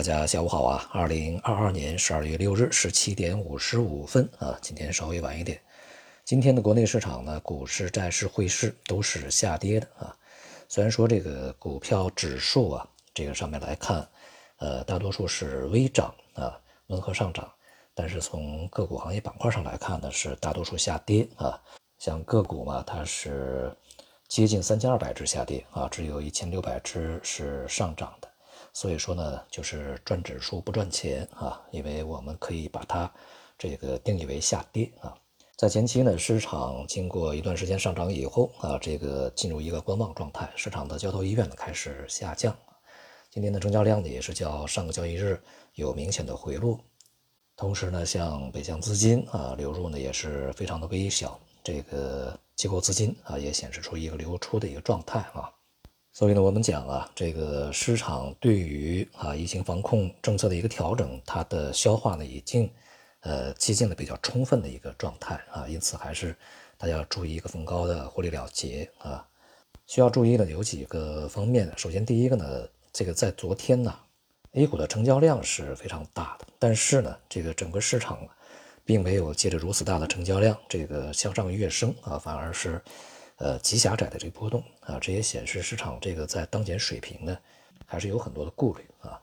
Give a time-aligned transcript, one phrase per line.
[0.00, 0.88] 大家下午好啊！
[0.94, 5.60] 二零二二年十二月六日十七点五十五分啊，今天稍微晚一点。
[6.24, 10.16] 今天的国内市场呢，股市、债市、汇市都是下跌的啊。
[10.70, 14.08] 虽然说这个股票指数啊，这个上面来看，
[14.56, 17.52] 呃，大多数是微涨啊，温和上涨，
[17.94, 21.60] 但是从个股行业板块上来看呢，是大多数下跌啊。
[21.98, 23.70] 像个股嘛，它是
[24.28, 28.29] 接近三千二百只下跌啊，只有一千六百只是上涨的。
[28.72, 33.12] 所以说呢，就是赚指数不赚钱啊，因为我们可以把它
[33.58, 35.14] 这个定义为下跌啊。
[35.56, 42.56] 在前期呢，市场经过一段时间上涨以后啊，这个进入一个观望状态，市场的交投意愿呢开始下降。
[43.30, 45.40] 今天的成交量呢也是较上个交易日
[45.74, 46.80] 有明显的回落，
[47.56, 55.52] 同时呢，像北向资金啊流入呢也是非常的微小，这个机构资金啊也显示出一个流出的一个状态啊。
[56.12, 62.68] 所以呢，我们讲啊，这个市场对于啊疫情防控政策的一个调整，它的消化呢已经
[63.20, 66.36] 呃接近了比较充分的一个状态啊，因此还是
[66.76, 69.24] 大家要注意一个逢高的获利了结啊。
[69.86, 73.94] 需要注意的有几个方面，首先第一个呢，这个在昨天呢
[74.52, 78.18] ，A 股的成交量是非常大的，但是呢，这个整个市场
[78.84, 82.82] 并没有借着如此大的成交量这个向上跃升啊，反而是。
[83.40, 87.38] 呃，极狭窄的这个波动啊，这也显示市场这个在当前水平呢，
[87.86, 89.18] 还是有很多的顾虑啊。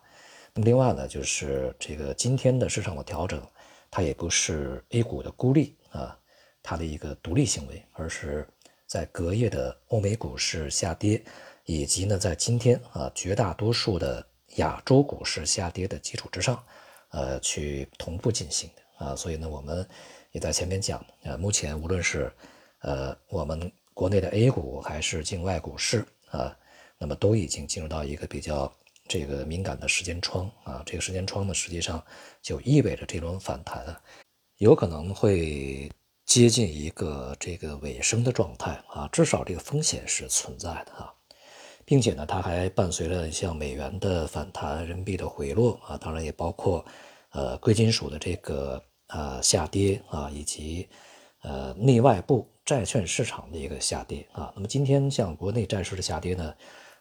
[0.55, 3.39] 那么另外呢，就是这个今天的市场的调整，
[3.91, 6.17] 它也不是 A 股的孤立啊，
[6.63, 8.47] 它的一个独立行为，而是
[8.87, 11.23] 在隔夜的欧美股市下跌，
[11.65, 16.63] 以及呢在今天啊绝大多数的亚洲股市下跌的基础之上，
[17.09, 19.15] 呃，去同步进行的啊。
[19.15, 19.87] 所以呢，我们
[20.31, 22.33] 也在前面讲啊，目前无论是
[22.79, 23.71] 呃我们。
[23.97, 26.55] 国内的 A 股还是境外股市啊，
[26.99, 28.71] 那么都已经进入到一个比较
[29.07, 31.99] 这个敏感的时间窗啊，这个时间窗呢，实际上
[32.39, 33.99] 就意味着这轮反弹，
[34.57, 35.91] 有可能会
[36.27, 41.11] 接近一个这个尾声的状态啊，至少这个风险是存在的啊，
[41.83, 46.85] 并且呢，它还伴随了像美元的反弹、人民币的回落啊，当然也包括
[47.31, 50.87] 呃贵金属的这个呃下跌啊，以及
[51.47, 52.45] 呃内外部。
[52.67, 56.53] 债券市场的一个下跌啊，那么今天像国内债市的下跌呢，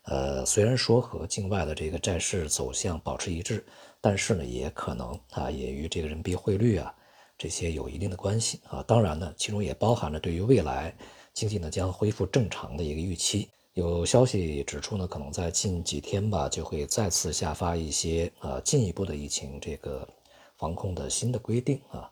[0.04, 3.66] 呃，虽然说和境外的这个债市走向保持一致，
[4.00, 6.94] 但是呢，也可能啊，也与这个人民币汇率啊
[7.36, 8.80] 这些有一定的关系啊。
[8.86, 10.96] 当然呢，其中也包含了对于未来
[11.34, 13.48] 经济呢将恢复正常的一个预期。
[13.74, 20.08] 有消息指出呢，可能在近几天吧，就会再次下发一些呃进一步的疫情这个
[20.56, 22.08] 防控的新的规定啊。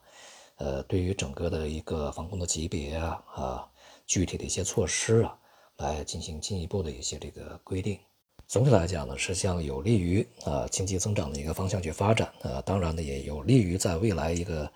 [0.56, 3.68] 呃，对于整个的一个防控的级别啊啊，
[4.06, 5.36] 具体的一些措施啊，
[5.78, 7.98] 来进行进一步的一些这个规定。
[8.46, 12.32] 总体来讲呢，是向有利于啊经济增长的一个方向去发展。
[12.42, 14.70] 呃，当然呢，也有利于在未来一个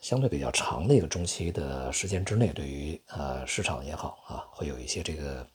[0.00, 5.46] 相对比较长的一个中期的时间之内，对于呃市场也好啊，会有一些这个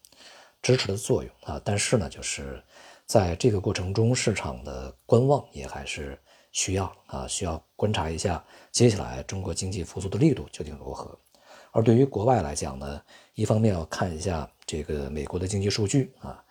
[0.61, 1.61] 支持的作用啊。
[1.63, 2.63] 但是呢，就是
[3.05, 6.17] 在这个过程中，市场的观望也还是。
[6.51, 11.17] 需要啊，需要观察一下接下来中国经济复苏的力度究竟如何。
[11.71, 13.01] 而对于国外来讲呢，
[13.35, 16.43] 一方面要看一下这个美国的经济数据啊，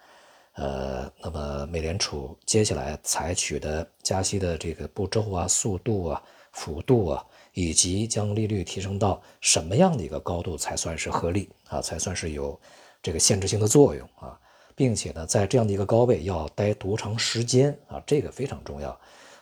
[0.54, 6.22] 呃，那么美联储接下来采取的加息的这个步骤啊、速度啊、
[6.52, 12.58] 幅度啊，以及将利率提升到什么样的一个高度才算是合理啊，才算是有
[13.02, 14.38] 这个限制性的作用啊，
[14.76, 18.96] 并且呢，在这样的一个高位要待多长时间啊，这个非常重要。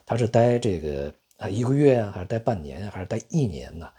[0.07, 3.91] 他是待这个啊一个月啊，还是待半年，还是待一年呢？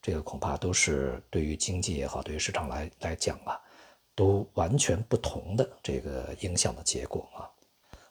[0.00, 3.60] 这个恐怕都是对于经济也好，对于市场来来讲啊，
[4.14, 7.44] 都完全不同的这个影响的结果啊。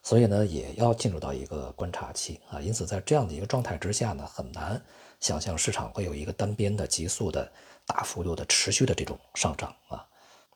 [0.03, 2.61] 所以呢，也要进入到一个观察期啊。
[2.61, 4.79] 因此，在这样的一个状态之下呢，很难
[5.19, 7.51] 想象市场会有一个单边的、急速的、
[7.87, 10.07] 大幅度的、持续的这种上涨啊。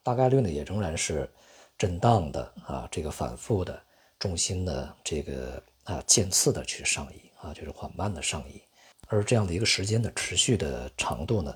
[0.03, 1.27] 大概率呢，也仍然是
[1.75, 3.81] 震荡的啊，这个反复的
[4.19, 5.59] 重心的这个。
[5.85, 8.61] 啊，渐次的去上移啊，就是缓慢的上移，
[9.07, 11.53] 而这样的一个时间的持续的长度呢，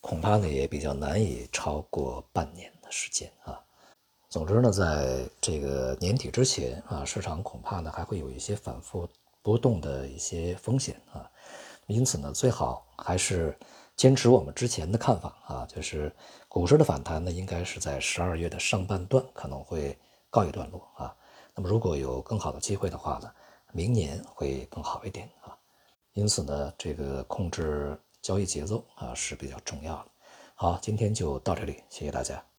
[0.00, 3.60] 恐怕呢也比较难以超过半年的时间啊。
[4.30, 9.06] 总之呢，在这个年底之前啊，市场恐怕呢还会有一些反复
[9.42, 11.30] 波动的一些风险啊。
[11.88, 13.54] 因此呢，最好还是
[13.96, 16.10] 坚持我们之前的看法啊，就是
[16.48, 19.98] 股市的反弹呢，应该是在十二月的上半段可能会
[20.30, 21.14] 告一段落啊。
[21.54, 23.30] 那么如果有更好的机会的话呢？
[23.72, 25.56] 明年会更好一点啊，
[26.12, 30.10] 因此呢，这个控制交易节奏啊是比较重要的。
[30.54, 32.44] 好，今天就到这里，谢谢大家。